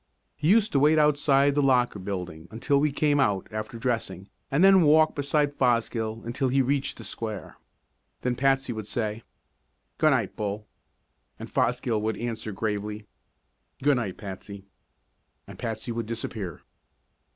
He 0.35 0.47
used 0.49 0.71
to 0.71 0.79
wait 0.79 0.97
outside 0.97 1.53
the 1.53 1.61
Locker 1.61 1.99
Building 1.99 2.47
until 2.49 2.79
we 2.79 2.91
came 2.91 3.19
out 3.19 3.47
after 3.51 3.77
dressing 3.77 4.29
and 4.49 4.63
then 4.63 4.81
walk 4.81 5.13
beside 5.13 5.53
Fosgill 5.59 6.23
until 6.25 6.47
he 6.47 6.59
reached 6.63 6.97
the 6.97 7.03
Square. 7.03 7.57
Then 8.21 8.33
Patsy 8.33 8.73
would 8.73 8.87
say: 8.87 9.21
"Good 9.99 10.09
night, 10.09 10.35
Bull." 10.35 10.65
And 11.37 11.51
Fosgill 11.53 12.01
would 12.01 12.17
answer 12.17 12.51
gravely: 12.51 13.05
"Good 13.83 13.97
night, 13.97 14.17
Patsy." 14.17 14.65
And 15.45 15.59
Patsy 15.59 15.91
would 15.91 16.07
disappear. 16.07 16.61